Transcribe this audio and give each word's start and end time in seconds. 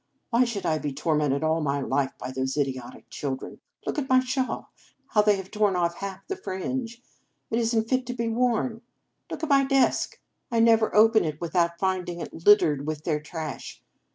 Why 0.31 0.45
should 0.45 0.65
I 0.65 0.79
be 0.79 0.91
tormented 0.93 1.43
all 1.43 1.61
my 1.61 1.79
life 1.79 2.13
by 2.17 2.31
these 2.31 2.57
idiotic 2.57 3.07
children? 3.11 3.59
Look 3.85 3.99
at 3.99 4.09
my 4.09 4.19
shawl, 4.19 4.71
how 5.09 5.21
they 5.21 5.35
have 5.35 5.51
torn 5.51 5.75
off 5.75 5.97
half 5.97 6.25
the 6.27 6.35
fringe. 6.35 7.03
It 7.51 7.59
is 7.59 7.71
n 7.75 7.83
t 7.83 7.87
fit 7.89 8.07
to 8.07 8.13
be 8.15 8.27
worn. 8.27 8.81
Look 9.29 9.43
at 9.43 9.49
my 9.49 9.63
desk! 9.63 10.19
I 10.49 10.59
never 10.59 10.95
open 10.95 11.23
it 11.23 11.39
without 11.39 11.77
finding 11.77 12.19
it 12.19 12.47
littered 12.47 12.87
with 12.87 13.03
their 13.03 13.19
trash. 13.19 13.83